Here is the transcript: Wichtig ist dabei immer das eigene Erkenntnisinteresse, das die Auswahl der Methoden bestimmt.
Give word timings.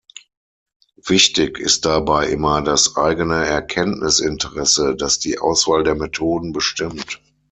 Wichtig 1.05 1.59
ist 1.59 1.85
dabei 1.85 2.27
immer 2.29 2.63
das 2.63 2.95
eigene 2.97 3.45
Erkenntnisinteresse, 3.45 4.95
das 4.95 5.19
die 5.19 5.37
Auswahl 5.37 5.83
der 5.83 5.93
Methoden 5.93 6.53
bestimmt. 6.53 7.21